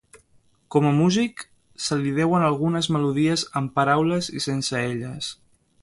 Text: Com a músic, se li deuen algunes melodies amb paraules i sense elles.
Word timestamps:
Com 0.75 0.87
a 0.91 0.93
músic, 0.99 1.43
se 1.87 1.97
li 2.01 2.13
deuen 2.17 2.47
algunes 2.47 2.91
melodies 2.97 3.45
amb 3.63 3.73
paraules 3.79 4.35
i 4.41 4.43
sense 4.51 4.83
elles. 4.89 5.31